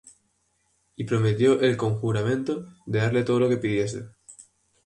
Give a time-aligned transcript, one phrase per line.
[0.95, 4.09] Y prometió él con juramento de darle todo lo que pidiese.